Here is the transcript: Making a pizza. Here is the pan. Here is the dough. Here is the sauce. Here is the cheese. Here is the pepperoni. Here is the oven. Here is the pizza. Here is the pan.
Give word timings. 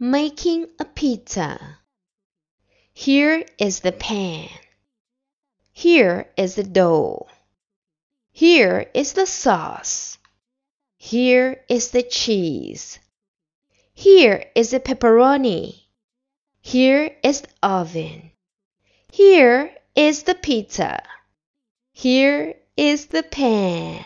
Making 0.00 0.68
a 0.78 0.84
pizza. 0.84 1.80
Here 2.92 3.44
is 3.58 3.80
the 3.80 3.90
pan. 3.90 4.48
Here 5.72 6.30
is 6.36 6.54
the 6.54 6.62
dough. 6.62 7.26
Here 8.30 8.88
is 8.94 9.14
the 9.14 9.26
sauce. 9.26 10.18
Here 10.98 11.64
is 11.68 11.90
the 11.90 12.04
cheese. 12.04 13.00
Here 13.92 14.44
is 14.54 14.70
the 14.70 14.78
pepperoni. 14.78 15.82
Here 16.60 17.16
is 17.24 17.40
the 17.40 17.48
oven. 17.60 18.30
Here 19.10 19.74
is 19.96 20.22
the 20.22 20.36
pizza. 20.36 21.02
Here 21.90 22.54
is 22.76 23.06
the 23.06 23.24
pan. 23.24 24.04